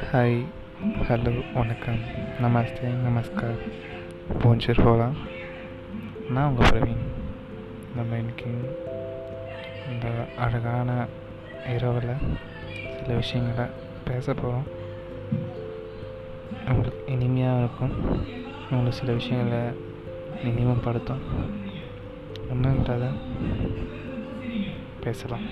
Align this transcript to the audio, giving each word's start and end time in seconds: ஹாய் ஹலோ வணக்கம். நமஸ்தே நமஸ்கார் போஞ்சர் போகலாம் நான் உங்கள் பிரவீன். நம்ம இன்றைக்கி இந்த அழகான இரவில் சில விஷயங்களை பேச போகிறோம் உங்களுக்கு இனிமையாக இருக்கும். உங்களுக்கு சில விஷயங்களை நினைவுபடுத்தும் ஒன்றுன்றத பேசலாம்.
ஹாய் 0.00 0.44
ஹலோ 1.08 1.32
வணக்கம். 1.54 1.98
நமஸ்தே 2.42 2.88
நமஸ்கார் 3.06 3.58
போஞ்சர் 4.42 4.84
போகலாம் 4.84 5.16
நான் 6.28 6.48
உங்கள் 6.48 6.68
பிரவீன். 6.68 7.02
நம்ம 7.96 8.16
இன்றைக்கி 8.16 8.52
இந்த 9.92 10.08
அழகான 10.38 11.06
இரவில் 11.68 12.14
சில 13.00 13.14
விஷயங்களை 13.14 13.70
பேச 14.04 14.34
போகிறோம் 14.34 14.66
உங்களுக்கு 16.68 17.12
இனிமையாக 17.12 17.58
இருக்கும். 17.58 17.94
உங்களுக்கு 18.70 18.98
சில 18.98 19.12
விஷயங்களை 19.12 19.62
நினைவுபடுத்தும் 20.44 21.22
ஒன்றுன்றத 22.52 23.12
பேசலாம். 25.00 25.46